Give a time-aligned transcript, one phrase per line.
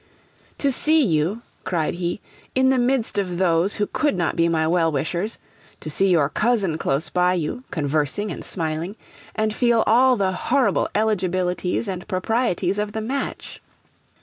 [0.57, 2.19] 'To see you,' cried he,
[2.55, 5.37] 'in the midst of those who could not be my well wishers;
[5.79, 8.95] to see your cousin close by you, conversing and smiling,
[9.35, 13.61] and feel all the horrible eligibilities and proprieties of the match!